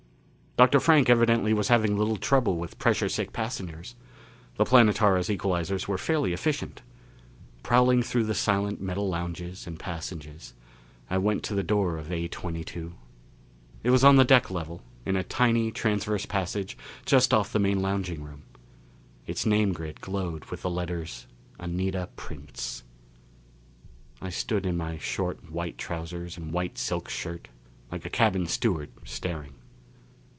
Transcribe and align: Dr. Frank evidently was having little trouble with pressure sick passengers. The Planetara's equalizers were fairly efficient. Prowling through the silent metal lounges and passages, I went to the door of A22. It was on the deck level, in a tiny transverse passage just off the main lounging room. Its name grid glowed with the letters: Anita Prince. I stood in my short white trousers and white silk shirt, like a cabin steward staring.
Dr. 0.57 0.81
Frank 0.81 1.09
evidently 1.09 1.53
was 1.53 1.69
having 1.69 1.95
little 1.97 2.17
trouble 2.17 2.57
with 2.57 2.77
pressure 2.77 3.07
sick 3.07 3.31
passengers. 3.31 3.95
The 4.57 4.65
Planetara's 4.65 5.29
equalizers 5.29 5.87
were 5.87 5.97
fairly 5.97 6.33
efficient. 6.33 6.81
Prowling 7.63 8.03
through 8.03 8.25
the 8.25 8.35
silent 8.35 8.81
metal 8.81 9.07
lounges 9.07 9.65
and 9.65 9.79
passages, 9.79 10.53
I 11.09 11.19
went 11.19 11.41
to 11.43 11.55
the 11.55 11.63
door 11.63 11.97
of 11.97 12.07
A22. 12.09 12.91
It 13.81 13.91
was 13.91 14.03
on 14.03 14.17
the 14.17 14.25
deck 14.25 14.51
level, 14.51 14.83
in 15.05 15.15
a 15.15 15.23
tiny 15.23 15.71
transverse 15.71 16.25
passage 16.25 16.77
just 17.05 17.33
off 17.33 17.53
the 17.53 17.57
main 17.57 17.81
lounging 17.81 18.21
room. 18.21 18.43
Its 19.25 19.45
name 19.45 19.71
grid 19.71 20.01
glowed 20.01 20.43
with 20.51 20.63
the 20.63 20.69
letters: 20.69 21.27
Anita 21.59 22.09
Prince. 22.17 22.83
I 24.21 24.29
stood 24.29 24.65
in 24.65 24.75
my 24.75 24.97
short 24.97 25.49
white 25.49 25.77
trousers 25.77 26.35
and 26.35 26.51
white 26.51 26.77
silk 26.77 27.07
shirt, 27.07 27.47
like 27.89 28.05
a 28.05 28.09
cabin 28.09 28.47
steward 28.47 28.89
staring. 29.05 29.53